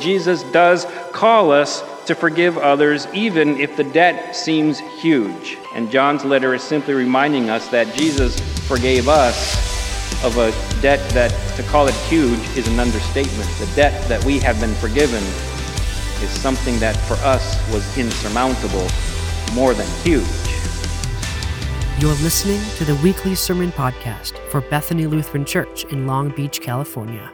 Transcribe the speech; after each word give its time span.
Jesus 0.00 0.42
does 0.44 0.86
call 1.12 1.50
us 1.50 1.82
to 2.06 2.14
forgive 2.14 2.56
others, 2.58 3.06
even 3.12 3.58
if 3.58 3.76
the 3.76 3.84
debt 3.84 4.36
seems 4.36 4.78
huge. 4.78 5.58
And 5.74 5.90
John's 5.90 6.24
letter 6.24 6.54
is 6.54 6.62
simply 6.62 6.94
reminding 6.94 7.50
us 7.50 7.68
that 7.68 7.92
Jesus 7.94 8.38
forgave 8.68 9.08
us 9.08 9.64
of 10.24 10.38
a 10.38 10.50
debt 10.80 11.00
that, 11.10 11.30
to 11.56 11.62
call 11.64 11.88
it 11.88 11.94
huge, 12.08 12.40
is 12.56 12.66
an 12.68 12.78
understatement. 12.78 13.50
The 13.58 13.70
debt 13.74 14.08
that 14.08 14.24
we 14.24 14.38
have 14.40 14.58
been 14.60 14.74
forgiven 14.74 15.22
is 16.22 16.30
something 16.30 16.78
that 16.78 16.96
for 16.96 17.14
us 17.14 17.56
was 17.72 17.98
insurmountable, 17.98 18.86
more 19.54 19.74
than 19.74 19.86
huge. 20.02 20.24
You're 21.98 22.14
listening 22.22 22.60
to 22.76 22.84
the 22.84 22.94
weekly 23.02 23.34
sermon 23.34 23.72
podcast 23.72 24.38
for 24.50 24.60
Bethany 24.60 25.06
Lutheran 25.06 25.44
Church 25.44 25.84
in 25.86 26.06
Long 26.06 26.30
Beach, 26.30 26.60
California. 26.60 27.32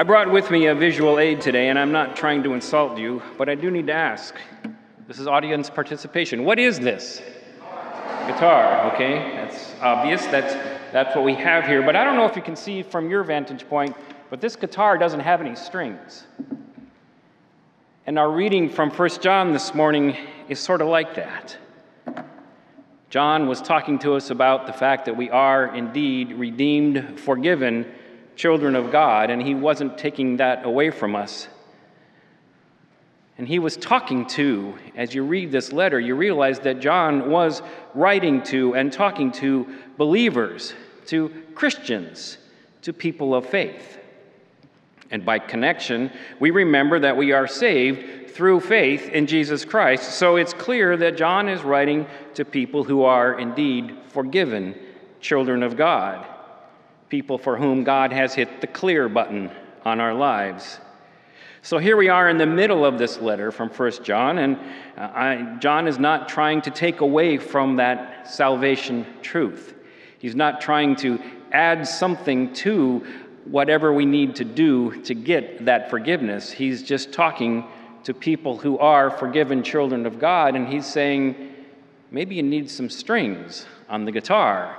I 0.00 0.04
brought 0.04 0.30
with 0.30 0.52
me 0.52 0.66
a 0.66 0.76
visual 0.76 1.18
aid 1.18 1.40
today, 1.40 1.70
and 1.70 1.76
I'm 1.76 1.90
not 1.90 2.14
trying 2.14 2.44
to 2.44 2.52
insult 2.52 2.98
you, 2.98 3.20
but 3.36 3.48
I 3.48 3.56
do 3.56 3.68
need 3.68 3.88
to 3.88 3.92
ask. 3.92 4.32
This 5.08 5.18
is 5.18 5.26
audience 5.26 5.68
participation. 5.68 6.44
What 6.44 6.60
is 6.60 6.78
this? 6.78 7.20
Guitar, 8.28 8.94
okay? 8.94 9.32
That's 9.34 9.74
obvious. 9.80 10.24
That's, 10.26 10.54
that's 10.92 11.16
what 11.16 11.24
we 11.24 11.34
have 11.34 11.64
here. 11.64 11.82
But 11.82 11.96
I 11.96 12.04
don't 12.04 12.14
know 12.14 12.26
if 12.26 12.36
you 12.36 12.42
can 12.42 12.54
see 12.54 12.80
from 12.80 13.10
your 13.10 13.24
vantage 13.24 13.68
point, 13.68 13.96
but 14.30 14.40
this 14.40 14.54
guitar 14.54 14.98
doesn't 14.98 15.18
have 15.18 15.40
any 15.40 15.56
strings. 15.56 16.28
And 18.06 18.20
our 18.20 18.30
reading 18.30 18.70
from 18.70 18.92
1 18.92 19.08
John 19.20 19.52
this 19.52 19.74
morning 19.74 20.16
is 20.48 20.60
sort 20.60 20.80
of 20.80 20.86
like 20.86 21.16
that. 21.16 21.58
John 23.10 23.48
was 23.48 23.60
talking 23.60 23.98
to 23.98 24.14
us 24.14 24.30
about 24.30 24.68
the 24.68 24.72
fact 24.72 25.06
that 25.06 25.16
we 25.16 25.28
are 25.28 25.74
indeed 25.74 26.34
redeemed, 26.34 27.18
forgiven, 27.18 27.84
children 28.38 28.76
of 28.76 28.92
God, 28.92 29.30
and 29.30 29.42
he 29.42 29.54
wasn't 29.54 29.98
taking 29.98 30.36
that 30.36 30.64
away 30.64 30.90
from 30.90 31.16
us. 31.16 31.48
And 33.36 33.46
he 33.46 33.58
was 33.58 33.76
talking 33.76 34.26
to, 34.28 34.74
as 34.96 35.14
you 35.14 35.24
read 35.24 35.52
this 35.52 35.72
letter, 35.72 35.98
you 36.00 36.14
realize 36.14 36.60
that 36.60 36.80
John 36.80 37.30
was 37.30 37.62
writing 37.94 38.42
to 38.44 38.74
and 38.74 38.92
talking 38.92 39.32
to 39.32 39.66
believers, 39.96 40.72
to 41.06 41.30
Christians, 41.54 42.38
to 42.82 42.92
people 42.92 43.34
of 43.34 43.44
faith. 43.44 43.98
And 45.10 45.24
by 45.24 45.40
connection, 45.40 46.12
we 46.38 46.50
remember 46.50 47.00
that 47.00 47.16
we 47.16 47.32
are 47.32 47.46
saved 47.46 48.30
through 48.30 48.60
faith 48.60 49.08
in 49.08 49.26
Jesus 49.26 49.64
Christ. 49.64 50.12
So 50.12 50.36
it's 50.36 50.52
clear 50.52 50.96
that 50.96 51.16
John 51.16 51.48
is 51.48 51.62
writing 51.62 52.06
to 52.34 52.44
people 52.44 52.84
who 52.84 53.02
are 53.02 53.38
indeed 53.38 53.96
forgiven 54.08 54.76
children 55.20 55.64
of 55.64 55.76
God 55.76 56.24
people 57.08 57.38
for 57.38 57.56
whom 57.56 57.84
God 57.84 58.12
has 58.12 58.34
hit 58.34 58.60
the 58.60 58.66
clear 58.66 59.08
button 59.08 59.50
on 59.84 60.00
our 60.00 60.14
lives. 60.14 60.80
So 61.62 61.78
here 61.78 61.96
we 61.96 62.08
are 62.08 62.28
in 62.28 62.38
the 62.38 62.46
middle 62.46 62.84
of 62.84 62.98
this 62.98 63.18
letter 63.18 63.50
from 63.50 63.68
1 63.68 64.04
John, 64.04 64.38
and 64.38 64.56
uh, 64.96 65.10
I, 65.14 65.56
John 65.58 65.88
is 65.88 65.98
not 65.98 66.28
trying 66.28 66.62
to 66.62 66.70
take 66.70 67.00
away 67.00 67.36
from 67.36 67.76
that 67.76 68.30
salvation 68.30 69.06
truth. 69.22 69.74
He's 70.18 70.34
not 70.34 70.60
trying 70.60 70.96
to 70.96 71.20
add 71.52 71.86
something 71.86 72.52
to 72.54 73.04
whatever 73.44 73.92
we 73.92 74.04
need 74.04 74.36
to 74.36 74.44
do 74.44 75.02
to 75.02 75.14
get 75.14 75.64
that 75.64 75.90
forgiveness. 75.90 76.50
He's 76.50 76.82
just 76.82 77.12
talking 77.12 77.64
to 78.04 78.14
people 78.14 78.56
who 78.56 78.78
are 78.78 79.10
forgiven 79.10 79.62
children 79.62 80.06
of 80.06 80.18
God, 80.18 80.54
and 80.54 80.68
he's 80.68 80.86
saying, 80.86 81.54
maybe 82.10 82.36
you 82.36 82.42
need 82.42 82.70
some 82.70 82.88
strings 82.88 83.66
on 83.88 84.04
the 84.04 84.12
guitar 84.12 84.76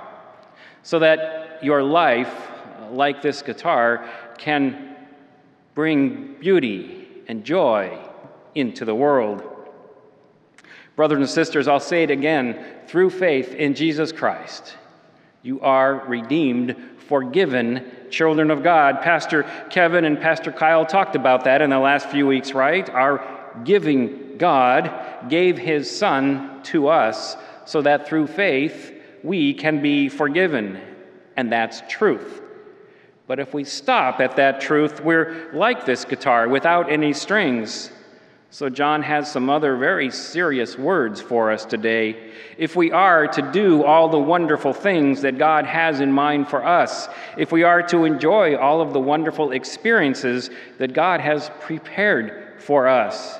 so 0.82 0.98
that 0.98 1.39
your 1.62 1.82
life, 1.82 2.48
uh, 2.80 2.90
like 2.90 3.22
this 3.22 3.42
guitar, 3.42 4.08
can 4.38 4.96
bring 5.74 6.34
beauty 6.40 7.08
and 7.28 7.44
joy 7.44 7.98
into 8.54 8.84
the 8.84 8.94
world. 8.94 9.42
Brothers 10.96 11.18
and 11.18 11.28
sisters, 11.28 11.68
I'll 11.68 11.80
say 11.80 12.02
it 12.02 12.10
again 12.10 12.64
through 12.86 13.10
faith 13.10 13.54
in 13.54 13.74
Jesus 13.74 14.12
Christ, 14.12 14.76
you 15.42 15.60
are 15.60 16.04
redeemed, 16.06 16.76
forgiven 17.08 17.90
children 18.10 18.50
of 18.50 18.62
God. 18.62 19.00
Pastor 19.00 19.44
Kevin 19.70 20.04
and 20.04 20.20
Pastor 20.20 20.52
Kyle 20.52 20.84
talked 20.84 21.16
about 21.16 21.44
that 21.44 21.62
in 21.62 21.70
the 21.70 21.78
last 21.78 22.08
few 22.08 22.26
weeks, 22.26 22.52
right? 22.52 22.88
Our 22.90 23.24
giving 23.64 24.36
God 24.36 25.28
gave 25.28 25.58
his 25.58 25.90
Son 25.90 26.62
to 26.64 26.88
us 26.88 27.36
so 27.64 27.82
that 27.82 28.06
through 28.06 28.26
faith 28.26 28.92
we 29.22 29.54
can 29.54 29.80
be 29.80 30.08
forgiven 30.08 30.80
and 31.40 31.50
that's 31.50 31.82
truth. 31.88 32.42
But 33.26 33.40
if 33.40 33.54
we 33.54 33.64
stop 33.64 34.20
at 34.20 34.36
that 34.36 34.60
truth, 34.60 35.02
we're 35.02 35.50
like 35.54 35.86
this 35.86 36.04
guitar 36.04 36.46
without 36.48 36.92
any 36.92 37.14
strings. 37.14 37.90
So, 38.50 38.68
John 38.68 39.02
has 39.02 39.30
some 39.30 39.48
other 39.48 39.76
very 39.76 40.10
serious 40.10 40.76
words 40.76 41.20
for 41.20 41.50
us 41.50 41.64
today. 41.64 42.32
If 42.58 42.76
we 42.76 42.92
are 42.92 43.26
to 43.28 43.52
do 43.52 43.84
all 43.84 44.08
the 44.08 44.18
wonderful 44.18 44.74
things 44.74 45.22
that 45.22 45.38
God 45.38 45.64
has 45.64 46.00
in 46.00 46.12
mind 46.12 46.48
for 46.48 46.62
us, 46.62 47.08
if 47.38 47.52
we 47.52 47.62
are 47.62 47.82
to 47.84 48.04
enjoy 48.04 48.56
all 48.56 48.82
of 48.82 48.92
the 48.92 49.00
wonderful 49.00 49.52
experiences 49.52 50.50
that 50.78 50.92
God 50.92 51.20
has 51.20 51.50
prepared 51.60 52.60
for 52.60 52.86
us, 52.86 53.38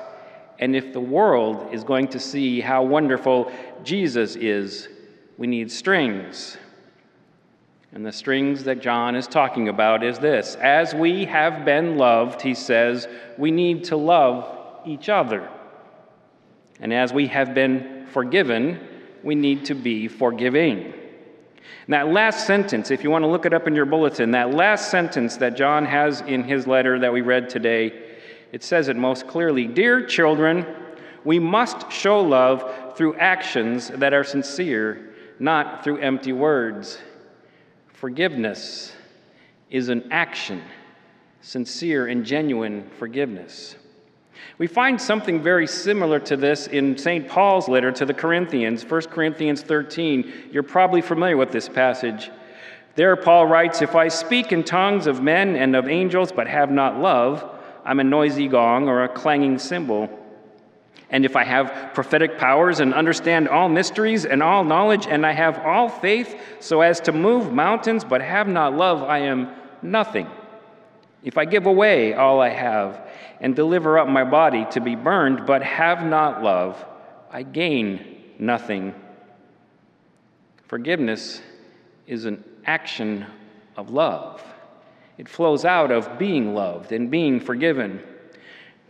and 0.59 0.75
if 0.75 0.93
the 0.93 1.01
world 1.01 1.75
is 1.75 1.85
going 1.85 2.09
to 2.09 2.21
see 2.21 2.61
how 2.61 2.83
wonderful 2.83 3.53
Jesus 3.83 4.37
is, 4.37 4.89
we 5.37 5.49
need 5.49 5.71
strings. 5.73 6.57
And 7.93 8.07
the 8.07 8.13
strings 8.13 8.65
that 8.65 8.81
John 8.81 9.17
is 9.17 9.27
talking 9.27 9.69
about 9.69 10.05
is 10.05 10.19
this 10.19 10.55
As 10.57 10.95
we 10.95 11.25
have 11.25 11.65
been 11.65 11.97
loved, 11.97 12.41
he 12.41 12.55
says, 12.55 13.09
we 13.37 13.51
need 13.51 13.85
to 13.85 13.97
love 13.97 14.57
each 14.87 15.09
other. 15.09 15.49
And 16.81 16.95
as 16.95 17.13
we 17.13 17.27
have 17.27 17.53
been 17.53 18.07
forgiven, 18.13 18.81
we 19.23 19.35
need 19.35 19.65
to 19.67 19.75
be 19.75 20.09
forgiving. 20.09 20.95
And 21.87 21.95
that 21.95 22.09
last 22.09 22.47
sentence, 22.47 22.91
if 22.91 23.03
you 23.03 23.11
want 23.11 23.25
to 23.25 23.29
look 23.29 23.45
it 23.45 23.53
up 23.53 23.67
in 23.67 23.75
your 23.75 23.85
bulletin, 23.85 24.31
that 24.31 24.53
last 24.53 24.91
sentence 24.91 25.37
that 25.39 25.57
John 25.57 25.85
has 25.85 26.21
in 26.23 26.45
his 26.45 26.67
letter 26.67 26.99
that 27.01 27.13
we 27.13 27.21
read 27.21 27.51
today, 27.51 27.93
it 28.53 28.63
says 28.63 28.89
it 28.89 28.97
most 28.97 29.27
clearly 29.27 29.67
Dear 29.67 30.07
children, 30.07 30.65
we 31.25 31.39
must 31.39 31.91
show 31.91 32.21
love 32.21 32.97
through 32.97 33.17
actions 33.17 33.89
that 33.89 34.15
are 34.15 34.25
sincere, 34.25 35.11
not 35.39 35.85
through 35.85 35.99
empty 35.99 36.33
words. 36.33 36.99
Forgiveness 38.01 38.95
is 39.69 39.91
an 39.91 40.11
action, 40.11 40.63
sincere 41.43 42.07
and 42.07 42.25
genuine 42.25 42.89
forgiveness. 42.99 43.77
We 44.57 44.69
find 44.69 44.99
something 44.99 45.43
very 45.43 45.67
similar 45.67 46.19
to 46.21 46.39
this 46.39 46.67
in 46.67 46.97
St. 46.97 47.29
Paul's 47.29 47.69
letter 47.69 47.93
to 47.93 48.07
the 48.07 48.15
Corinthians, 48.15 48.87
1 48.87 49.03
Corinthians 49.03 49.61
13. 49.61 50.49
You're 50.51 50.63
probably 50.63 51.03
familiar 51.03 51.37
with 51.37 51.53
this 51.53 51.69
passage. 51.69 52.31
There, 52.95 53.15
Paul 53.17 53.45
writes 53.45 53.83
If 53.83 53.95
I 53.95 54.09
speak 54.09 54.51
in 54.51 54.65
tongues 54.65 55.07
of 55.07 55.23
men 55.23 55.55
and 55.55 55.77
of 55.77 55.87
angels 55.87 56.33
but 56.33 56.49
have 56.49 56.71
not 56.71 56.99
love, 56.99 57.45
I'm 57.85 58.01
a 58.01 58.05
noisy 58.05 58.49
gong 58.49 58.89
or 58.89 59.05
a 59.05 59.11
clanging 59.11 59.59
cymbal. 59.59 60.09
And 61.11 61.25
if 61.25 61.35
I 61.35 61.45
have 61.45 61.93
prophetic 61.93 62.39
powers 62.39 62.81
and 62.81 62.95
understand 62.95 63.49
all 63.49 63.69
mysteries 63.69 64.25
and 64.25 64.43
all 64.43 64.63
knowledge, 64.63 65.07
and 65.09 65.27
I 65.27 65.33
have 65.33 65.59
all 65.59 65.89
faith 65.89 66.41
so 66.61 66.83
as 66.83 67.01
to 67.01 67.13
move 67.13 67.53
mountains, 67.53 68.05
but 68.05 68.23
have 68.23 68.47
not 68.47 68.77
love, 68.77 69.03
I 69.03 69.19
am 69.19 69.49
nothing. 69.83 70.29
If 71.25 71.37
I 71.37 71.45
give 71.45 71.67
away 71.67 72.15
all 72.15 72.41
I 72.41 72.51
have 72.51 73.09
and 73.41 73.57
deliver 73.57 73.99
up 73.99 74.09
my 74.09 74.25
body 74.25 74.67
to 74.71 74.81
be 74.81 74.95
burned, 74.95 75.47
but 75.47 75.63
have 75.63 76.05
not 76.05 76.43
love, 76.43 76.83
I 77.31 77.43
gain 77.43 78.23
nothing. 78.39 78.95
Forgiveness 80.69 81.43
is 82.07 82.25
an 82.25 82.45
action 82.65 83.27
of 83.77 83.91
love. 83.91 84.43
It 85.19 85.29
flows 85.29 85.65
out 85.65 85.91
of 85.91 86.19
being 86.19 86.55
loved 86.55 86.93
and 86.93 87.11
being 87.11 87.41
forgiven. 87.41 88.01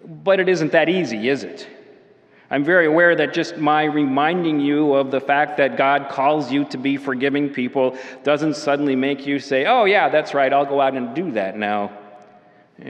But 0.07 0.39
it 0.39 0.49
isn't 0.49 0.73
that 0.73 0.89
easy, 0.89 1.29
is 1.29 1.45
it? 1.45 1.67
I'm 2.53 2.65
very 2.65 2.87
aware 2.87 3.15
that 3.15 3.33
just 3.33 3.59
my 3.59 3.85
reminding 3.85 4.59
you 4.59 4.95
of 4.95 5.13
the 5.13 5.21
fact 5.21 5.57
that 5.59 5.77
God 5.77 6.09
calls 6.09 6.51
you 6.51 6.65
to 6.67 6.79
be 6.79 6.97
forgiving 6.97 7.49
people 7.49 7.97
doesn't 8.25 8.55
suddenly 8.55 8.97
make 8.97 9.25
you 9.25 9.39
say, 9.39 9.67
oh, 9.67 9.85
yeah, 9.85 10.09
that's 10.09 10.35
right, 10.35 10.53
I'll 10.53 10.67
go 10.67 10.81
out 10.81 10.95
and 10.95 11.15
do 11.15 11.31
that 11.33 11.57
now. 11.57 11.93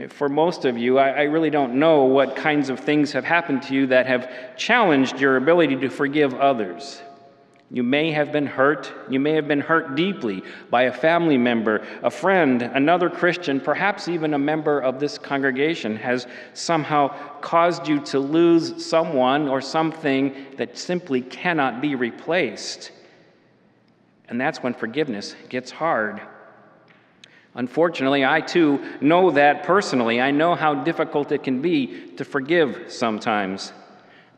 For 0.09 0.29
most 0.29 0.65
of 0.65 0.77
you, 0.77 0.97
I, 0.97 1.23
really 1.23 1.49
don't 1.49 1.75
know 1.75 2.05
what 2.05 2.35
kinds 2.35 2.69
of 2.69 2.79
things 2.79 3.11
have 3.11 3.25
happened 3.25 3.61
to 3.63 3.75
you 3.75 3.87
that 3.87 4.07
have 4.07 4.55
challenged 4.55 5.19
your 5.19 5.35
ability 5.35 5.75
to 5.75 5.89
forgive 5.89 6.33
others. 6.33 7.01
You 7.73 7.83
may 7.83 8.11
have 8.11 8.33
been 8.33 8.47
hurt. 8.47 8.91
You 9.09 9.21
may 9.21 9.31
have 9.33 9.47
been 9.47 9.61
hurt 9.61 9.95
deeply 9.95 10.43
by 10.69 10.83
a 10.83 10.93
family 10.93 11.37
member, 11.37 11.85
a 12.03 12.11
friend, 12.11 12.61
another 12.61 13.09
Christian, 13.09 13.61
perhaps 13.61 14.09
even 14.09 14.33
a 14.33 14.39
member 14.39 14.81
of 14.81 14.99
this 14.99 15.17
congregation 15.17 15.95
has 15.95 16.27
somehow 16.53 17.39
caused 17.39 17.87
you 17.87 18.01
to 18.01 18.19
lose 18.19 18.85
someone 18.85 19.47
or 19.47 19.61
something 19.61 20.35
that 20.57 20.77
simply 20.77 21.21
cannot 21.21 21.81
be 21.81 21.95
replaced. 21.95 22.91
And 24.27 24.39
that's 24.39 24.61
when 24.61 24.73
forgiveness 24.73 25.35
gets 25.47 25.71
hard. 25.71 26.21
Unfortunately, 27.55 28.25
I 28.25 28.41
too 28.41 28.83
know 28.99 29.31
that 29.31 29.63
personally. 29.63 30.19
I 30.19 30.31
know 30.31 30.55
how 30.55 30.73
difficult 30.73 31.31
it 31.31 31.43
can 31.43 31.61
be 31.61 32.11
to 32.17 32.25
forgive 32.25 32.91
sometimes. 32.91 33.71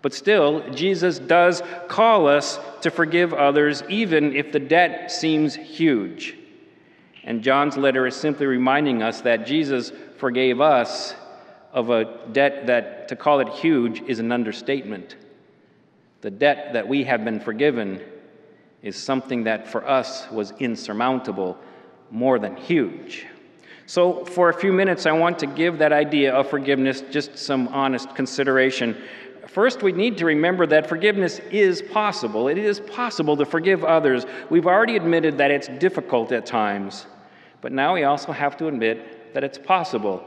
But 0.04 0.14
still, 0.14 0.70
Jesus 0.72 1.18
does 1.18 1.64
call 1.88 2.28
us 2.28 2.60
to 2.82 2.92
forgive 2.92 3.34
others, 3.34 3.82
even 3.88 4.36
if 4.36 4.52
the 4.52 4.60
debt 4.60 5.10
seems 5.12 5.56
huge. 5.56 6.36
And 7.24 7.42
John's 7.42 7.78
letter 7.78 8.06
is 8.06 8.16
simply 8.16 8.46
reminding 8.46 9.02
us 9.02 9.22
that 9.22 9.48
Jesus 9.48 9.94
forgave 10.18 10.60
us 10.60 11.16
of 11.72 11.90
a 11.90 12.18
debt 12.34 12.68
that 12.68 13.08
to 13.08 13.16
call 13.16 13.40
it 13.40 13.48
huge 13.48 14.02
is 14.02 14.20
an 14.20 14.34
understatement. 14.34 15.16
The 16.20 16.32
debt 16.32 16.74
that 16.74 16.86
we 16.86 17.06
have 17.06 17.24
been 17.24 17.40
forgiven 17.40 18.02
is 18.82 18.98
something 18.98 19.46
that 19.46 19.70
for 19.70 19.88
us 19.88 20.30
was 20.30 20.52
insurmountable 20.60 21.58
more 22.12 22.40
than 22.40 22.58
huge. 22.58 23.26
So, 23.86 24.26
for 24.26 24.50
a 24.50 24.54
few 24.54 24.74
minutes, 24.74 25.06
I 25.06 25.14
want 25.14 25.40
to 25.40 25.48
give 25.48 25.78
that 25.78 25.94
idea 25.94 26.34
of 26.34 26.50
forgiveness 26.50 27.04
just 27.10 27.38
some 27.38 27.70
honest 27.70 28.14
consideration. 28.16 29.02
First, 29.48 29.84
we 29.84 29.92
need 29.92 30.18
to 30.18 30.26
remember 30.26 30.66
that 30.68 30.88
forgiveness 30.88 31.40
is 31.52 31.82
possible. 31.82 32.48
It 32.48 32.58
is 32.58 32.80
possible 32.80 33.36
to 33.38 33.46
forgive 33.46 33.84
others. 33.84 34.26
We've 34.50 34.68
already 34.68 34.96
admitted 34.96 35.38
that 35.38 35.52
it's 35.52 35.68
difficult 35.68 36.32
at 36.32 36.46
times, 36.46 37.06
but 37.62 37.72
now 37.72 37.94
we 37.94 38.04
also 38.04 38.32
have 38.32 38.56
to 38.58 38.68
admit 38.68 39.34
that 39.34 39.44
it's 39.44 39.58
possible. 39.58 40.24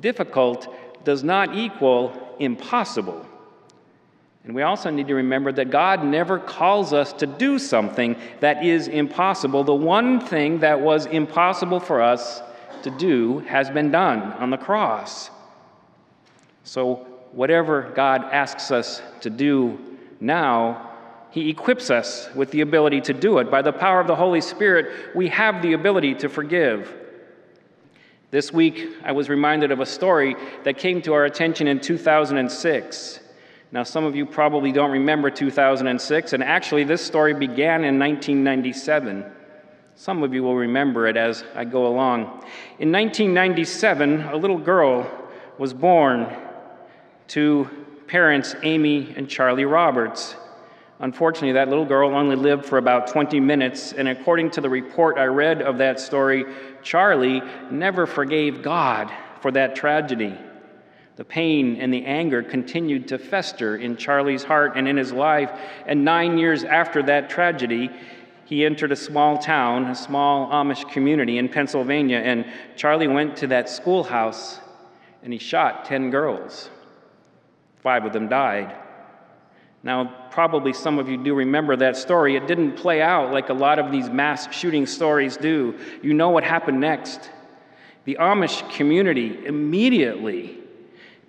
Difficult 0.00 0.74
does 1.04 1.24
not 1.24 1.56
equal 1.56 2.36
impossible. 2.38 3.26
And 4.44 4.54
we 4.54 4.62
also 4.62 4.90
need 4.90 5.06
to 5.06 5.14
remember 5.14 5.52
that 5.52 5.70
God 5.70 6.04
never 6.04 6.38
calls 6.38 6.92
us 6.92 7.12
to 7.14 7.26
do 7.26 7.58
something 7.58 8.16
that 8.40 8.64
is 8.64 8.88
impossible. 8.88 9.62
The 9.62 9.74
one 9.74 10.20
thing 10.20 10.58
that 10.60 10.80
was 10.80 11.06
impossible 11.06 11.78
for 11.78 12.02
us 12.02 12.42
to 12.82 12.90
do 12.90 13.38
has 13.40 13.70
been 13.70 13.92
done 13.92 14.20
on 14.34 14.50
the 14.50 14.56
cross. 14.56 15.30
So, 16.64 17.06
whatever 17.32 17.92
God 17.94 18.24
asks 18.24 18.70
us 18.70 19.02
to 19.20 19.30
do 19.30 19.78
now, 20.20 20.90
He 21.30 21.50
equips 21.50 21.90
us 21.90 22.28
with 22.34 22.50
the 22.50 22.60
ability 22.60 23.00
to 23.02 23.12
do 23.12 23.38
it. 23.38 23.50
By 23.50 23.62
the 23.62 23.72
power 23.72 24.00
of 24.00 24.06
the 24.06 24.16
Holy 24.16 24.40
Spirit, 24.40 25.14
we 25.16 25.28
have 25.28 25.62
the 25.62 25.72
ability 25.72 26.14
to 26.16 26.28
forgive. 26.28 26.94
This 28.30 28.52
week, 28.52 28.96
I 29.04 29.12
was 29.12 29.28
reminded 29.28 29.72
of 29.72 29.80
a 29.80 29.86
story 29.86 30.36
that 30.64 30.78
came 30.78 31.02
to 31.02 31.12
our 31.12 31.24
attention 31.24 31.66
in 31.68 31.80
2006. 31.80 33.20
Now, 33.72 33.82
some 33.82 34.04
of 34.04 34.14
you 34.14 34.26
probably 34.26 34.72
don't 34.72 34.90
remember 34.90 35.30
2006, 35.30 36.32
and 36.32 36.42
actually, 36.42 36.84
this 36.84 37.02
story 37.02 37.34
began 37.34 37.84
in 37.84 37.98
1997. 37.98 39.24
Some 39.96 40.22
of 40.22 40.34
you 40.34 40.42
will 40.42 40.56
remember 40.56 41.06
it 41.06 41.16
as 41.16 41.44
I 41.54 41.64
go 41.64 41.86
along. 41.86 42.20
In 42.78 42.92
1997, 42.92 44.22
a 44.22 44.36
little 44.36 44.58
girl 44.58 45.10
was 45.58 45.72
born 45.74 46.26
to 47.32 47.66
parents 48.08 48.54
Amy 48.62 49.14
and 49.16 49.26
Charlie 49.26 49.64
Roberts. 49.64 50.36
Unfortunately, 51.00 51.52
that 51.52 51.70
little 51.70 51.86
girl 51.86 52.14
only 52.14 52.36
lived 52.36 52.66
for 52.66 52.76
about 52.76 53.06
20 53.06 53.40
minutes, 53.40 53.94
and 53.94 54.06
according 54.06 54.50
to 54.50 54.60
the 54.60 54.68
report 54.68 55.16
I 55.16 55.24
read 55.24 55.62
of 55.62 55.78
that 55.78 55.98
story, 55.98 56.44
Charlie 56.82 57.40
never 57.70 58.04
forgave 58.04 58.62
God 58.62 59.10
for 59.40 59.50
that 59.52 59.74
tragedy. 59.74 60.36
The 61.16 61.24
pain 61.24 61.76
and 61.80 61.92
the 61.92 62.04
anger 62.04 62.42
continued 62.42 63.08
to 63.08 63.18
fester 63.18 63.76
in 63.76 63.96
Charlie's 63.96 64.44
heart 64.44 64.72
and 64.76 64.86
in 64.86 64.98
his 64.98 65.10
life. 65.10 65.58
And 65.86 66.04
nine 66.04 66.36
years 66.36 66.64
after 66.64 67.02
that 67.04 67.30
tragedy, 67.30 67.88
he 68.44 68.66
entered 68.66 68.92
a 68.92 68.96
small 68.96 69.38
town, 69.38 69.86
a 69.86 69.94
small 69.94 70.50
Amish 70.50 70.86
community 70.92 71.38
in 71.38 71.48
Pennsylvania, 71.48 72.18
and 72.18 72.44
Charlie 72.76 73.08
went 73.08 73.38
to 73.38 73.46
that 73.46 73.70
schoolhouse 73.70 74.60
and 75.22 75.32
he 75.32 75.38
shot 75.38 75.86
10 75.86 76.10
girls. 76.10 76.68
Five 77.82 78.04
of 78.04 78.12
them 78.12 78.28
died. 78.28 78.76
Now, 79.82 80.28
probably 80.30 80.72
some 80.72 80.98
of 80.98 81.08
you 81.08 81.16
do 81.16 81.34
remember 81.34 81.74
that 81.76 81.96
story. 81.96 82.36
It 82.36 82.46
didn't 82.46 82.76
play 82.76 83.02
out 83.02 83.32
like 83.32 83.48
a 83.48 83.54
lot 83.54 83.78
of 83.78 83.90
these 83.90 84.08
mass 84.08 84.52
shooting 84.54 84.86
stories 84.86 85.36
do. 85.36 85.78
You 86.02 86.14
know 86.14 86.30
what 86.30 86.44
happened 86.44 86.80
next. 86.80 87.30
The 88.04 88.16
Amish 88.20 88.68
community 88.74 89.44
immediately 89.44 90.62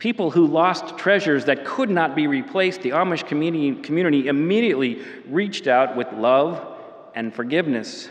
People 0.03 0.31
who 0.31 0.47
lost 0.47 0.97
treasures 0.97 1.45
that 1.45 1.63
could 1.63 1.89
not 1.89 2.13
be 2.13 2.27
replaced, 2.27 2.81
the 2.81 2.89
Amish 2.89 3.25
community, 3.25 3.73
community 3.81 4.27
immediately 4.27 5.01
reached 5.29 5.65
out 5.65 5.95
with 5.95 6.11
love 6.11 6.77
and 7.15 7.33
forgiveness. 7.33 8.09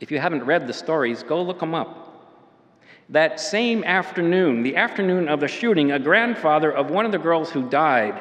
If 0.00 0.10
you 0.10 0.18
haven't 0.18 0.44
read 0.44 0.66
the 0.66 0.74
stories, 0.74 1.22
go 1.22 1.40
look 1.40 1.60
them 1.60 1.74
up. 1.74 2.05
That 3.08 3.38
same 3.38 3.84
afternoon, 3.84 4.62
the 4.62 4.76
afternoon 4.76 5.28
of 5.28 5.40
the 5.40 5.48
shooting, 5.48 5.92
a 5.92 5.98
grandfather 5.98 6.72
of 6.72 6.90
one 6.90 7.06
of 7.06 7.12
the 7.12 7.18
girls 7.18 7.50
who 7.50 7.68
died 7.68 8.20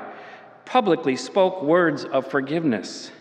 publicly 0.66 1.16
spoke 1.16 1.64
words 1.64 2.04
of 2.06 2.30
forgiveness. 2.30 3.12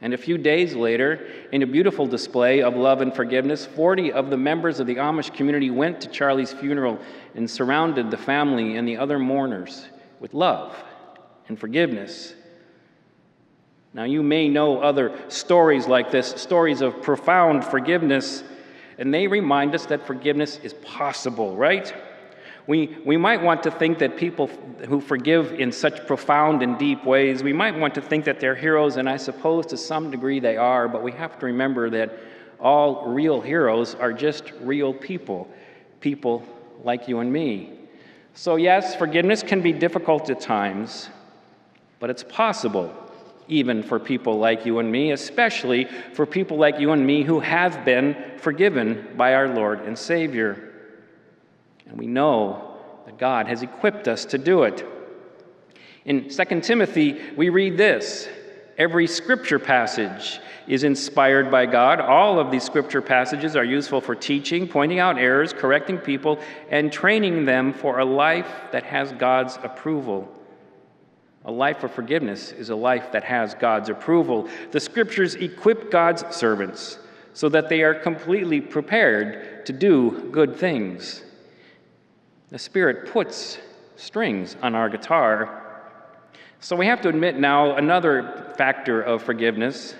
And 0.00 0.12
a 0.12 0.18
few 0.18 0.36
days 0.36 0.74
later, 0.74 1.28
in 1.52 1.62
a 1.62 1.66
beautiful 1.66 2.08
display 2.08 2.62
of 2.62 2.74
love 2.74 3.00
and 3.00 3.14
forgiveness, 3.14 3.64
40 3.64 4.12
of 4.12 4.30
the 4.30 4.36
members 4.36 4.80
of 4.80 4.88
the 4.88 4.96
Amish 4.96 5.32
community 5.32 5.70
went 5.70 6.00
to 6.00 6.08
Charlie's 6.08 6.52
funeral 6.52 6.98
and 7.36 7.48
surrounded 7.48 8.10
the 8.10 8.16
family 8.16 8.76
and 8.76 8.86
the 8.86 8.96
other 8.96 9.20
mourners 9.20 9.86
with 10.18 10.34
love 10.34 10.74
and 11.46 11.58
forgiveness. 11.58 12.34
Now, 13.94 14.04
you 14.04 14.24
may 14.24 14.48
know 14.48 14.80
other 14.80 15.16
stories 15.28 15.86
like 15.86 16.10
this, 16.10 16.28
stories 16.28 16.80
of 16.80 17.00
profound 17.02 17.64
forgiveness, 17.64 18.42
and 18.98 19.12
they 19.12 19.26
remind 19.26 19.74
us 19.74 19.86
that 19.86 20.06
forgiveness 20.06 20.58
is 20.62 20.74
possible, 20.74 21.56
right? 21.56 21.92
We, 22.66 22.96
we 23.04 23.16
might 23.16 23.42
want 23.42 23.62
to 23.64 23.70
think 23.70 23.98
that 23.98 24.16
people 24.16 24.46
who 24.88 25.00
forgive 25.00 25.52
in 25.54 25.72
such 25.72 26.06
profound 26.06 26.62
and 26.62 26.78
deep 26.78 27.04
ways, 27.04 27.42
we 27.42 27.52
might 27.52 27.76
want 27.76 27.94
to 27.96 28.00
think 28.00 28.24
that 28.26 28.38
they're 28.38 28.54
heroes, 28.54 28.96
and 28.96 29.08
I 29.08 29.16
suppose 29.16 29.66
to 29.66 29.76
some 29.76 30.10
degree 30.10 30.38
they 30.38 30.56
are, 30.56 30.86
but 30.86 31.02
we 31.02 31.10
have 31.12 31.38
to 31.40 31.46
remember 31.46 31.90
that 31.90 32.16
all 32.60 33.08
real 33.08 33.40
heroes 33.40 33.96
are 33.96 34.12
just 34.12 34.52
real 34.60 34.94
people, 34.94 35.48
people 36.00 36.44
like 36.84 37.08
you 37.08 37.18
and 37.18 37.32
me. 37.32 37.72
So, 38.34 38.56
yes, 38.56 38.94
forgiveness 38.94 39.42
can 39.42 39.60
be 39.60 39.72
difficult 39.72 40.30
at 40.30 40.40
times, 40.40 41.08
but 41.98 42.08
it's 42.08 42.22
possible 42.22 42.94
even 43.48 43.82
for 43.82 43.98
people 43.98 44.38
like 44.38 44.64
you 44.64 44.78
and 44.78 44.90
me, 44.90 45.12
especially 45.12 45.84
for 46.12 46.26
people 46.26 46.56
like 46.56 46.78
you 46.78 46.92
and 46.92 47.06
me 47.06 47.22
who 47.22 47.40
have 47.40 47.84
been 47.84 48.16
forgiven 48.38 49.14
by 49.16 49.34
our 49.34 49.48
Lord 49.48 49.80
and 49.80 49.98
Savior. 49.98 50.72
And 51.86 51.98
we 51.98 52.06
know 52.06 52.76
that 53.06 53.18
God 53.18 53.46
has 53.48 53.62
equipped 53.62 54.08
us 54.08 54.24
to 54.26 54.38
do 54.38 54.62
it. 54.62 54.86
In 56.04 56.28
2 56.28 56.60
Timothy, 56.60 57.20
we 57.36 57.48
read 57.48 57.76
this 57.76 58.28
Every 58.78 59.06
scripture 59.06 59.58
passage 59.58 60.40
is 60.66 60.82
inspired 60.82 61.50
by 61.50 61.66
God. 61.66 62.00
All 62.00 62.38
of 62.38 62.50
these 62.50 62.64
scripture 62.64 63.02
passages 63.02 63.54
are 63.54 63.64
useful 63.64 64.00
for 64.00 64.14
teaching, 64.14 64.66
pointing 64.66 64.98
out 64.98 65.18
errors, 65.18 65.52
correcting 65.52 65.98
people, 65.98 66.38
and 66.70 66.90
training 66.90 67.44
them 67.44 67.72
for 67.72 67.98
a 67.98 68.04
life 68.04 68.50
that 68.72 68.84
has 68.84 69.12
God's 69.12 69.58
approval. 69.62 70.26
A 71.44 71.50
life 71.50 71.82
of 71.82 71.92
forgiveness 71.92 72.52
is 72.52 72.70
a 72.70 72.76
life 72.76 73.10
that 73.12 73.24
has 73.24 73.54
God's 73.54 73.88
approval. 73.88 74.48
The 74.70 74.80
scriptures 74.80 75.34
equip 75.34 75.90
God's 75.90 76.24
servants 76.34 76.98
so 77.32 77.48
that 77.48 77.68
they 77.68 77.82
are 77.82 77.94
completely 77.94 78.60
prepared 78.60 79.66
to 79.66 79.72
do 79.72 80.28
good 80.30 80.56
things. 80.56 81.22
The 82.50 82.58
Spirit 82.58 83.10
puts 83.10 83.58
strings 83.96 84.56
on 84.62 84.74
our 84.74 84.90
guitar. 84.90 85.80
So 86.60 86.76
we 86.76 86.86
have 86.86 87.00
to 87.00 87.08
admit 87.08 87.38
now 87.38 87.76
another 87.76 88.52
factor 88.56 89.00
of 89.00 89.22
forgiveness. 89.22 89.94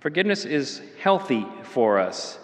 Forgiveness 0.00 0.44
is 0.44 0.82
healthy 1.00 1.46
for 1.62 1.98
us. 1.98 2.39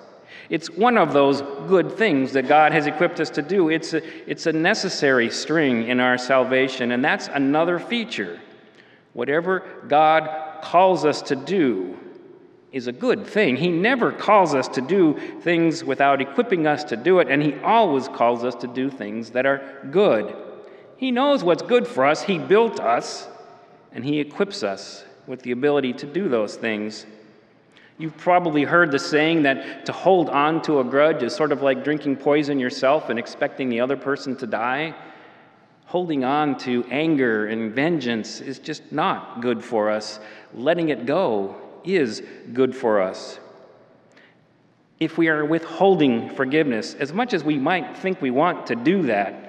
It's 0.48 0.70
one 0.70 0.96
of 0.96 1.12
those 1.12 1.42
good 1.68 1.92
things 1.92 2.32
that 2.32 2.48
God 2.48 2.72
has 2.72 2.86
equipped 2.86 3.20
us 3.20 3.30
to 3.30 3.42
do. 3.42 3.68
It's 3.68 3.94
a, 3.94 4.30
it's 4.30 4.46
a 4.46 4.52
necessary 4.52 5.30
string 5.30 5.88
in 5.88 6.00
our 6.00 6.18
salvation, 6.18 6.92
and 6.92 7.04
that's 7.04 7.28
another 7.28 7.78
feature. 7.78 8.40
Whatever 9.12 9.66
God 9.88 10.62
calls 10.62 11.04
us 11.04 11.22
to 11.22 11.36
do, 11.36 11.98
is 12.76 12.86
a 12.86 12.92
good 12.92 13.26
thing. 13.26 13.56
He 13.56 13.68
never 13.70 14.12
calls 14.12 14.54
us 14.54 14.68
to 14.68 14.82
do 14.82 15.18
things 15.40 15.82
without 15.82 16.20
equipping 16.20 16.66
us 16.66 16.84
to 16.84 16.96
do 16.96 17.20
it, 17.20 17.28
and 17.28 17.42
He 17.42 17.54
always 17.60 18.06
calls 18.06 18.44
us 18.44 18.54
to 18.56 18.66
do 18.66 18.90
things 18.90 19.30
that 19.30 19.46
are 19.46 19.62
good. 19.90 20.36
He 20.98 21.10
knows 21.10 21.42
what's 21.42 21.62
good 21.62 21.86
for 21.86 22.04
us. 22.04 22.22
He 22.22 22.38
built 22.38 22.78
us, 22.78 23.28
and 23.92 24.04
He 24.04 24.20
equips 24.20 24.62
us 24.62 25.04
with 25.26 25.40
the 25.40 25.52
ability 25.52 25.94
to 25.94 26.06
do 26.06 26.28
those 26.28 26.56
things. 26.56 27.06
You've 27.98 28.16
probably 28.18 28.64
heard 28.64 28.90
the 28.90 28.98
saying 28.98 29.44
that 29.44 29.86
to 29.86 29.92
hold 29.92 30.28
on 30.28 30.60
to 30.62 30.80
a 30.80 30.84
grudge 30.84 31.22
is 31.22 31.34
sort 31.34 31.50
of 31.50 31.62
like 31.62 31.82
drinking 31.82 32.16
poison 32.16 32.58
yourself 32.58 33.08
and 33.08 33.18
expecting 33.18 33.68
the 33.70 33.80
other 33.80 33.96
person 33.96 34.36
to 34.36 34.46
die. 34.46 34.94
Holding 35.86 36.24
on 36.24 36.58
to 36.58 36.84
anger 36.90 37.46
and 37.46 37.72
vengeance 37.72 38.40
is 38.40 38.58
just 38.58 38.92
not 38.92 39.40
good 39.40 39.64
for 39.64 39.90
us. 39.90 40.20
Letting 40.52 40.90
it 40.90 41.06
go 41.06 41.56
is 41.84 42.22
good 42.52 42.74
for 42.74 43.00
us. 43.00 43.38
if 44.98 45.18
we 45.18 45.28
are 45.28 45.44
withholding 45.44 46.30
forgiveness, 46.30 46.94
as 46.94 47.12
much 47.12 47.34
as 47.34 47.44
we 47.44 47.58
might 47.58 47.96
think 47.98 48.22
we 48.22 48.30
want 48.30 48.66
to 48.68 48.74
do 48.74 49.02
that, 49.02 49.45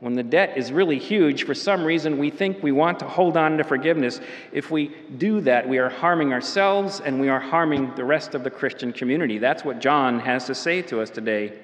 when 0.00 0.14
the 0.14 0.22
debt 0.22 0.58
is 0.58 0.72
really 0.72 0.98
huge, 0.98 1.44
for 1.44 1.54
some 1.54 1.82
reason 1.82 2.18
we 2.18 2.28
think 2.28 2.62
we 2.62 2.72
want 2.72 2.98
to 2.98 3.06
hold 3.06 3.36
on 3.36 3.56
to 3.56 3.64
forgiveness. 3.64 4.20
If 4.52 4.70
we 4.70 4.94
do 5.16 5.40
that, 5.42 5.66
we 5.66 5.78
are 5.78 5.88
harming 5.88 6.32
ourselves 6.34 7.00
and 7.00 7.18
we 7.18 7.28
are 7.28 7.40
harming 7.40 7.94
the 7.94 8.04
rest 8.04 8.34
of 8.34 8.44
the 8.44 8.50
Christian 8.50 8.92
community. 8.92 9.38
That's 9.38 9.64
what 9.64 9.78
John 9.78 10.20
has 10.20 10.44
to 10.46 10.54
say 10.54 10.82
to 10.82 11.00
us 11.00 11.08
today. 11.08 11.58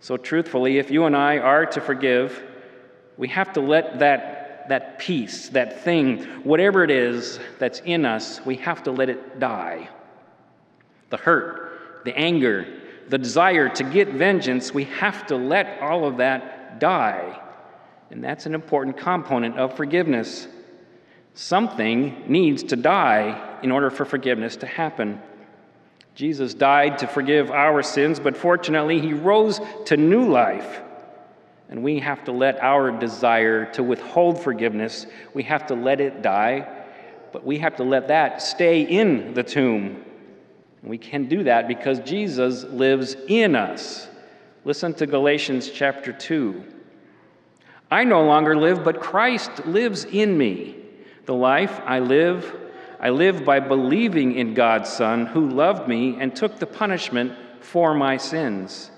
So, 0.00 0.16
truthfully, 0.16 0.78
if 0.78 0.90
you 0.90 1.04
and 1.04 1.16
I 1.16 1.38
are 1.38 1.64
to 1.66 1.80
forgive, 1.80 2.42
we 3.16 3.28
have 3.28 3.52
to 3.54 3.60
let 3.60 4.00
that, 4.00 4.68
that 4.68 4.98
piece, 4.98 5.48
that 5.50 5.82
thing, 5.82 6.24
whatever 6.42 6.82
it 6.82 6.90
is 6.90 7.38
that's 7.58 7.80
in 7.80 8.04
us, 8.04 8.44
we 8.44 8.56
have 8.56 8.82
to 8.82 8.90
let 8.90 9.08
it 9.08 9.38
die. 9.38 9.88
The 11.10 11.16
hurt, 11.16 12.02
the 12.04 12.16
anger, 12.18 12.66
the 13.08 13.18
desire 13.18 13.68
to 13.68 13.84
get 13.84 14.08
vengeance, 14.08 14.74
we 14.74 14.84
have 14.84 15.26
to 15.28 15.36
let 15.36 15.80
all 15.80 16.06
of 16.06 16.16
that 16.16 16.63
die. 16.78 17.40
And 18.10 18.22
that's 18.22 18.46
an 18.46 18.54
important 18.54 18.96
component 18.96 19.58
of 19.58 19.76
forgiveness. 19.76 20.46
Something 21.34 22.24
needs 22.28 22.62
to 22.64 22.76
die 22.76 23.58
in 23.62 23.72
order 23.72 23.90
for 23.90 24.04
forgiveness 24.04 24.56
to 24.56 24.66
happen. 24.66 25.20
Jesus 26.14 26.54
died 26.54 26.98
to 26.98 27.08
forgive 27.08 27.50
our 27.50 27.82
sins, 27.82 28.20
but 28.20 28.36
fortunately, 28.36 29.00
he 29.00 29.12
rose 29.12 29.60
to 29.86 29.96
new 29.96 30.28
life. 30.28 30.80
And 31.68 31.82
we 31.82 31.98
have 31.98 32.24
to 32.24 32.32
let 32.32 32.62
our 32.62 32.92
desire 32.92 33.72
to 33.72 33.82
withhold 33.82 34.40
forgiveness, 34.40 35.06
we 35.32 35.42
have 35.44 35.66
to 35.68 35.74
let 35.74 36.00
it 36.00 36.22
die, 36.22 36.68
but 37.32 37.44
we 37.44 37.58
have 37.58 37.76
to 37.76 37.82
let 37.82 38.08
that 38.08 38.42
stay 38.42 38.82
in 38.82 39.34
the 39.34 39.42
tomb. 39.42 40.04
And 40.82 40.90
we 40.90 40.98
can 40.98 41.26
do 41.26 41.44
that 41.44 41.66
because 41.66 41.98
Jesus 42.00 42.62
lives 42.62 43.16
in 43.26 43.56
us. 43.56 44.06
Listen 44.66 44.94
to 44.94 45.06
Galatians 45.06 45.70
chapter 45.70 46.10
2. 46.10 46.64
I 47.90 48.04
no 48.04 48.24
longer 48.24 48.56
live, 48.56 48.82
but 48.82 48.98
Christ 48.98 49.66
lives 49.66 50.04
in 50.04 50.38
me. 50.38 50.76
The 51.26 51.34
life 51.34 51.82
I 51.84 51.98
live, 51.98 52.56
I 52.98 53.10
live 53.10 53.44
by 53.44 53.60
believing 53.60 54.34
in 54.34 54.54
God's 54.54 54.90
Son 54.90 55.26
who 55.26 55.50
loved 55.50 55.86
me 55.86 56.16
and 56.18 56.34
took 56.34 56.58
the 56.58 56.66
punishment 56.66 57.34
for 57.60 57.92
my 57.92 58.16
sins. 58.16 58.90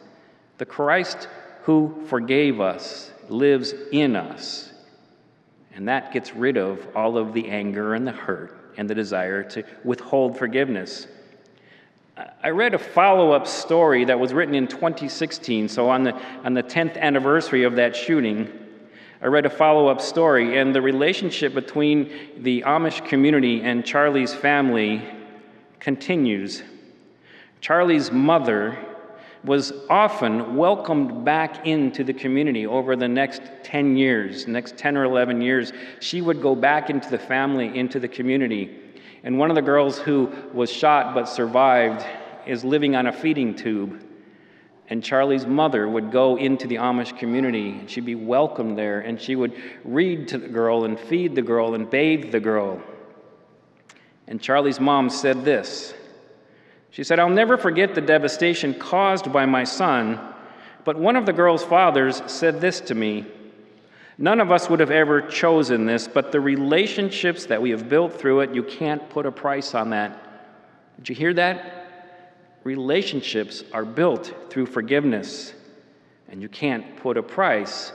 The 0.59 0.67
Christ 0.67 1.29
who 1.63 2.05
forgave 2.07 2.61
us 2.61 3.11
lives 3.29 3.75
in 3.91 4.15
us. 4.15 4.73
And 5.75 5.89
that 5.89 6.13
gets 6.13 6.33
rid 6.33 6.57
of 6.57 6.87
all 6.95 7.19
of 7.19 7.35
the 7.35 7.49
anger 7.49 7.95
and 7.95 8.07
the 8.07 8.13
hurt 8.13 8.57
and 8.77 8.89
the 8.89 8.95
desire 8.95 9.43
to 9.51 9.65
withhold 9.85 10.39
forgiveness. 10.39 11.09
I 12.43 12.49
read 12.49 12.73
a 12.73 12.79
follow 12.79 13.33
up 13.33 13.47
story 13.47 14.07
that 14.07 14.19
was 14.19 14.33
written 14.33 14.55
in 14.55 14.67
2016, 14.67 15.69
so 15.69 15.91
on 15.91 16.03
the, 16.03 16.15
on 16.45 16.55
the 16.55 16.63
10th 16.63 16.97
anniversary 16.97 17.65
of 17.65 17.77
that 17.77 17.95
shooting. 17.95 18.51
I 19.21 19.27
read 19.27 19.45
a 19.45 19.51
follow 19.51 19.89
up 19.89 20.01
story, 20.01 20.59
and 20.59 20.75
the 20.75 20.81
relationship 20.81 21.53
between 21.53 22.11
the 22.39 22.63
Amish 22.63 23.07
community 23.07 23.61
and 23.63 23.85
Charlie's 23.85 24.33
family 24.33 25.03
continues. 25.79 26.63
Charlie's 27.61 28.11
mother 28.11 28.79
was 29.45 29.73
often 29.91 30.57
welcomed 30.57 31.25
back 31.25 31.67
into 31.67 32.03
the 32.03 32.15
community 32.15 32.67
over 32.67 32.97
the 32.97 33.09
next 33.09 33.43
10 33.63 33.97
years, 33.97 34.47
next 34.47 34.79
10 34.79 34.97
or 34.97 35.05
11 35.05 35.43
years. 35.43 35.73
She 36.01 36.23
would 36.23 36.41
go 36.41 36.55
back 36.55 36.89
into 36.89 37.11
the 37.11 37.19
family, 37.19 37.79
into 37.79 38.01
the 38.01 38.09
community. 38.09 38.86
And 39.27 39.41
one 39.41 39.51
of 39.51 39.57
the 39.57 39.63
girls 39.63 39.99
who 39.99 40.33
was 40.55 40.71
shot 40.71 41.13
but 41.13 41.25
survived 41.25 42.07
is 42.47 42.65
living 42.65 42.95
on 42.95 43.09
a 43.09 43.13
feeding 43.13 43.57
tube. 43.57 44.01
And 44.89 45.03
Charlie's 45.03 45.45
mother 45.45 45.89
would 45.89 46.13
go 46.13 46.37
into 46.37 46.69
the 46.69 46.77
Amish 46.77 47.19
community. 47.19 47.71
and 47.71 47.91
She'd 47.91 48.07
be 48.07 48.15
welcomed 48.15 48.79
there, 48.79 49.01
and 49.01 49.21
she 49.21 49.35
would 49.35 49.53
read 49.85 50.29
to 50.29 50.39
the 50.39 50.47
girl 50.47 50.85
and 50.85 50.97
feed 50.97 51.35
the 51.35 51.43
girl 51.43 51.75
and 51.75 51.91
bathe 51.91 52.31
the 52.31 52.39
girl. 52.39 52.81
And 54.29 54.41
Charlie's 54.41 54.79
mom 54.79 55.11
said 55.11 55.45
this 55.45 55.93
she 56.91 57.03
said, 57.03 57.19
I'll 57.19 57.29
never 57.29 57.57
forget 57.57 57.97
the 57.97 58.01
devastation 58.01 58.75
caused 58.75 59.33
by 59.33 59.45
my 59.45 59.65
son, 59.65 60.21
but 60.85 60.97
one 60.97 61.17
of 61.17 61.27
the 61.27 61.33
girl's 61.33 61.65
fathers 61.65 62.23
said 62.29 62.61
this 62.61 62.81
to 62.83 62.95
me 62.95 63.27
None 64.19 64.41
of 64.41 64.51
us 64.51 64.71
would 64.71 64.81
have 64.81 64.91
ever 64.91 65.21
chosen 65.21 65.85
this, 65.85 66.09
but 66.09 66.33
the 66.33 66.41
relationships 66.41 67.47
that 67.47 67.61
we 67.61 67.71
have 67.71 67.89
built 67.89 68.15
through 68.15 68.41
it, 68.41 68.55
you 68.55 68.63
can't 68.63 69.09
put 69.11 69.27
a 69.27 69.33
price 69.33 69.75
on 69.75 69.91
that. 69.91 70.23
Did 70.97 71.11
you 71.11 71.15
hear 71.15 71.35
that? 71.35 71.83
Relationships 72.65 73.63
are 73.73 73.85
built 73.85 74.33
through 74.51 74.67
forgiveness, 74.67 75.53
and 76.29 76.41
you 76.41 76.49
can't 76.49 76.97
put 76.97 77.17
a 77.19 77.23
price 77.23 77.93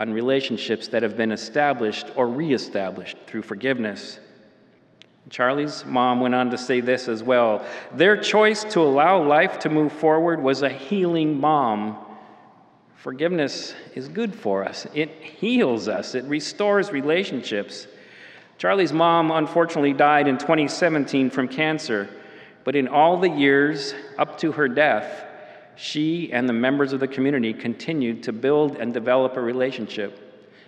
on 0.00 0.12
relationships 0.12 0.88
that 0.88 1.02
have 1.02 1.16
been 1.16 1.32
established 1.32 2.06
or 2.16 2.28
reestablished 2.28 3.18
through 3.26 3.42
forgiveness. 3.42 4.20
Charlie's 5.28 5.84
mom 5.84 6.20
went 6.20 6.34
on 6.34 6.50
to 6.50 6.56
say 6.56 6.80
this 6.80 7.06
as 7.06 7.22
well. 7.22 7.64
Their 7.92 8.16
choice 8.16 8.64
to 8.64 8.80
allow 8.80 9.22
life 9.22 9.58
to 9.60 9.68
move 9.68 9.92
forward 9.92 10.42
was 10.42 10.62
a 10.62 10.68
healing 10.70 11.38
mom. 11.38 11.98
Forgiveness 12.98 13.76
is 13.94 14.08
good 14.08 14.34
for 14.34 14.64
us, 14.64 14.84
it 14.92 15.10
heals 15.22 15.86
us, 15.86 16.16
it 16.16 16.24
restores 16.24 16.90
relationships. 16.90 17.86
Charlie's 18.58 18.92
mom 18.92 19.30
unfortunately 19.30 19.92
died 19.92 20.26
in 20.26 20.36
2017 20.36 21.30
from 21.30 21.46
cancer, 21.46 22.08
but 22.64 22.74
in 22.74 22.88
all 22.88 23.16
the 23.16 23.30
years 23.30 23.94
up 24.18 24.36
to 24.38 24.50
her 24.50 24.66
death, 24.66 25.24
she 25.76 26.32
and 26.32 26.48
the 26.48 26.52
members 26.52 26.92
of 26.92 26.98
the 26.98 27.06
community 27.06 27.52
continued 27.52 28.24
to 28.24 28.32
build 28.32 28.76
and 28.78 28.92
develop 28.92 29.36
a 29.36 29.40
relationship. 29.40 30.24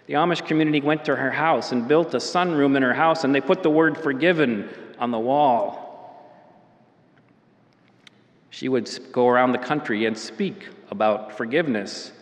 The 0.06 0.14
Amish 0.14 0.46
community 0.46 0.80
went 0.80 1.04
to 1.06 1.16
her 1.16 1.32
house 1.32 1.72
and 1.72 1.88
built 1.88 2.14
a 2.14 2.18
sunroom 2.18 2.76
in 2.76 2.84
her 2.84 2.94
house, 2.94 3.24
and 3.24 3.34
they 3.34 3.40
put 3.40 3.64
the 3.64 3.70
word 3.70 3.98
forgiven 3.98 4.68
on 5.00 5.10
the 5.10 5.18
wall. 5.18 5.90
She 8.50 8.68
would 8.68 8.88
go 9.10 9.26
around 9.28 9.50
the 9.50 9.58
country 9.58 10.06
and 10.06 10.16
speak 10.16 10.68
about 10.90 11.36
forgiveness. 11.36 12.12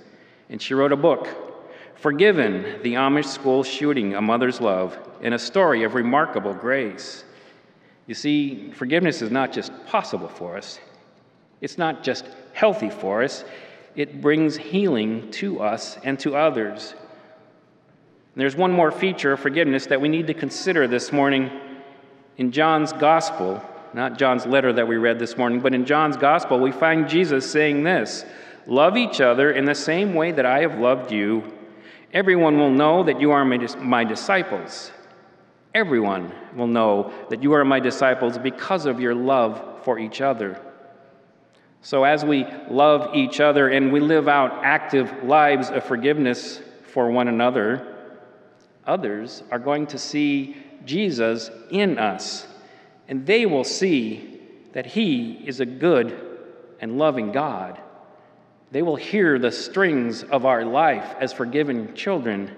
And 0.51 0.61
she 0.61 0.75
wrote 0.75 0.93
a 0.93 0.97
book, 0.97 1.29
Forgiven 1.95 2.83
The 2.83 2.95
Amish 2.95 3.27
School 3.27 3.63
Shooting, 3.63 4.15
A 4.15 4.21
Mother's 4.21 4.61
Love, 4.61 4.97
and 5.21 5.35
a 5.35 5.39
story 5.39 5.83
of 5.85 5.95
remarkable 5.95 6.55
grace. 6.55 7.25
You 8.07 8.15
see, 8.15 8.71
forgiveness 8.73 9.21
is 9.21 9.31
not 9.31 9.53
just 9.53 9.73
possible 9.87 10.29
for 10.29 10.57
us, 10.57 10.81
it's 11.61 11.77
not 11.77 12.03
just 12.03 12.25
healthy 12.53 12.89
for 12.89 13.23
us, 13.23 13.45
it 13.97 14.21
brings 14.21 14.57
healing 14.57 15.31
to 15.33 15.61
us 15.61 15.99
and 16.05 16.19
to 16.21 16.37
others. 16.37 16.95
There's 18.37 18.55
one 18.55 18.71
more 18.71 18.93
feature 18.93 19.33
of 19.33 19.41
forgiveness 19.41 19.87
that 19.87 20.01
we 20.01 20.09
need 20.09 20.29
to 20.29 20.35
consider 20.35 20.87
this 20.87 21.13
morning 21.13 21.51
in 22.37 22.53
John's 22.53 22.93
gospel, 22.93 23.61
not 23.93 24.17
John's 24.17 24.47
letter 24.47 24.73
that 24.73 24.87
we 24.87 24.97
read 24.97 25.19
this 25.19 25.37
morning, 25.37 25.61
but 25.61 25.75
in 25.75 25.85
John's 25.85 26.17
gospel, 26.17 26.61
we 26.61 26.71
find 26.71 27.09
Jesus 27.09 27.51
saying 27.51 27.83
this 27.83 28.25
Love 28.69 28.99
each 28.99 29.23
other 29.23 29.51
in 29.51 29.65
the 29.65 29.75
same 29.75 30.13
way 30.13 30.31
that 30.31 30.45
I 30.45 30.61
have 30.61 30.79
loved 30.79 31.11
you. 31.11 31.43
Everyone 32.13 32.59
will 32.59 32.71
know 32.71 33.03
that 33.03 33.19
you 33.19 33.31
are 33.31 33.43
my 33.43 34.05
disciples. 34.05 34.93
Everyone 35.75 36.31
will 36.55 36.67
know 36.67 37.11
that 37.31 37.43
you 37.43 37.55
are 37.55 37.65
my 37.65 37.81
disciples 37.81 38.37
because 38.37 38.85
of 38.85 39.01
your 39.01 39.15
love 39.15 39.83
for 39.85 39.99
each 39.99 40.21
other. 40.21 40.61
So, 41.81 42.05
as 42.05 42.27
we 42.27 42.45
love 42.69 43.15
each 43.15 43.41
other 43.41 43.69
and 43.69 43.91
we 43.91 44.01
live 44.01 44.29
out 44.29 44.63
active 44.63 45.25
lives 45.25 45.71
of 45.71 45.85
forgiveness 45.85 46.61
for 46.93 47.11
one 47.11 47.29
another, 47.29 47.97
others 48.87 49.43
are 49.51 49.59
going 49.59 49.87
to 49.87 49.99
see 49.99 50.57
Jesus 50.85 51.51
in 51.71 51.99
us, 51.99 52.47
and 53.09 53.25
they 53.25 53.47
will 53.47 53.65
see 53.65 54.41
that 54.73 54.85
He 54.85 55.43
is 55.47 55.61
a 55.61 55.67
good 55.67 56.39
and 56.81 56.99
loving 56.99 57.33
God. 57.33 57.81
They 58.71 58.83
will 58.83 58.97
hear 58.97 59.39
the 59.39 59.51
strings 59.51 60.23
of 60.25 60.45
our 60.45 60.65
life 60.65 61.15
as 61.21 61.33
forgiven 61.33 61.95
children, 61.95 62.55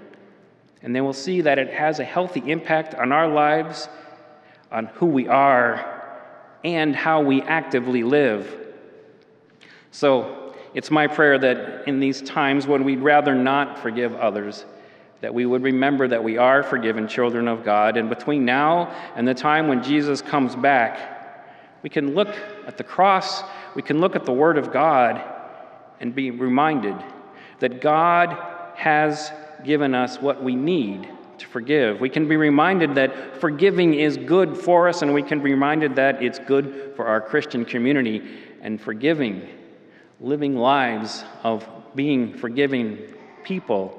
and 0.83 0.95
they 0.95 1.01
will 1.01 1.13
see 1.13 1.43
that 1.43 1.59
it 1.59 1.71
has 1.71 2.01
a 2.01 2.05
healthy 2.05 2.43
impact 2.51 2.95
on 2.95 3.13
our 3.13 3.29
lives, 3.29 3.89
on 4.73 4.87
who 4.87 5.07
we 5.07 5.29
are, 5.29 6.03
and 6.65 6.95
how 6.95 7.23
we 7.23 7.43
actively 7.43 8.03
live. 8.03 8.57
So, 9.93 10.55
it's 10.73 10.91
my 10.91 11.09
prayer 11.09 11.39
that 11.39 11.89
in 11.89 11.99
these 11.99 12.23
times 12.23 12.67
when 12.67 12.85
we'd 12.85 13.01
rather 13.01 13.35
not 13.35 13.79
forgive 13.79 14.15
others, 14.15 14.65
that 15.21 15.35
we 15.35 15.45
would 15.45 15.63
remember 15.63 16.07
that 16.09 16.23
we 16.23 16.39
are 16.39 16.63
forgiven 16.63 17.09
children 17.09 17.49
of 17.49 17.65
God. 17.65 17.97
And 17.97 18.09
between 18.09 18.45
now 18.45 18.95
and 19.17 19.27
the 19.27 19.35
time 19.35 19.67
when 19.67 19.83
Jesus 19.83 20.23
comes 20.23 20.55
back, 20.55 20.99
we 21.83 21.91
can 21.91 22.15
look 22.15 22.35
at 22.67 22.77
the 22.77 22.85
cross, 22.85 23.43
we 23.75 23.83
can 23.83 24.01
look 24.01 24.15
at 24.15 24.25
the 24.25 24.33
Word 24.33 24.59
of 24.59 24.73
God, 24.73 25.40
and 26.01 26.15
be 26.15 26.31
reminded 26.31 26.97
that 27.61 27.81
God 27.81 28.37
has 28.75 29.31
given 29.65 29.95
us 29.95 30.21
what 30.21 30.43
we 30.43 30.55
need 30.57 31.09
to 31.39 31.47
forgive. 31.47 32.01
We 32.01 32.09
can 32.09 32.29
be 32.29 32.37
reminded 32.37 32.95
that 32.97 33.41
forgiving 33.41 33.95
is 33.95 34.17
good 34.17 34.57
for 34.57 34.89
us, 34.89 35.03
and 35.03 35.15
we 35.15 35.23
can 35.23 35.43
be 35.43 35.51
reminded 35.51 35.97
that 35.97 36.23
it's 36.23 36.39
good 36.39 36.93
for 36.97 37.07
our 37.07 37.21
Christian 37.21 37.65
community. 37.65 38.23
and 38.61 38.81
forgiving, 38.81 39.49
living 40.21 40.57
lives 40.57 41.25
of 41.43 41.67
being 41.95 42.35
forgiving 42.35 42.99
people 43.43 43.97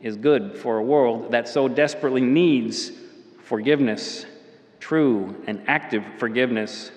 is 0.00 0.16
good 0.16 0.56
for 0.58 0.78
a 0.78 0.82
world 0.82 1.30
that 1.32 1.48
so 1.48 1.68
desperately 1.68 2.20
needs 2.20 2.90
forgiveness, 3.44 4.26
true 4.80 5.34
and 5.46 5.62
active 5.66 6.04
forgiveness. 6.18 6.90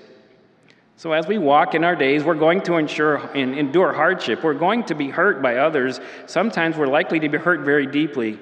So, 1.00 1.14
as 1.14 1.28
we 1.28 1.38
walk 1.38 1.76
in 1.76 1.86
our 1.86 1.96
days, 1.96 2.26
we're 2.26 2.34
going 2.34 2.60
to 2.64 2.76
ensure, 2.76 3.20
endure 3.34 3.94
hardship. 3.94 4.44
We're 4.44 4.54
going 4.54 4.84
to 4.84 4.96
be 4.96 5.10
hurt 5.10 5.42
by 5.42 5.56
others. 5.56 6.02
Sometimes 6.26 6.76
we're 6.76 6.88
likely 6.88 7.22
to 7.22 7.30
be 7.30 7.38
hurt 7.38 7.62
very 7.62 7.88
deeply. 7.88 8.38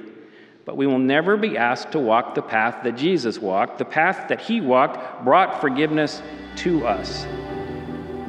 But 0.66 0.76
we 0.76 0.88
will 0.88 0.98
never 0.98 1.38
be 1.38 1.56
asked 1.56 1.92
to 1.92 2.00
walk 2.00 2.34
the 2.34 2.42
path 2.42 2.84
that 2.84 2.98
Jesus 2.98 3.38
walked. 3.38 3.78
The 3.78 3.86
path 3.86 4.28
that 4.30 4.42
he 4.42 4.60
walked 4.60 5.24
brought 5.24 5.62
forgiveness 5.62 6.24
to 6.56 6.88
us. 6.88 7.26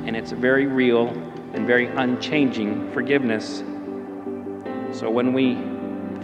And 0.05 0.15
it's 0.15 0.33
a 0.33 0.37
very 0.37 0.67
real 0.67 1.09
and 1.55 1.67
very 1.67 1.87
unchanging 1.87 2.93
forgiveness. 2.93 3.61
So 4.93 5.09
when 5.09 5.33
we, 5.33 5.55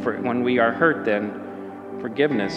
for, 0.03 0.21
when 0.21 0.43
we 0.43 0.59
are 0.59 0.73
hurt, 0.73 1.07
then 1.07 1.41
forgiveness 2.03 2.53